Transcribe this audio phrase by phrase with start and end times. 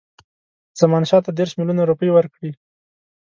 [0.79, 2.51] زمانشاه ته دېرش میلیونه روپۍ ورکړي.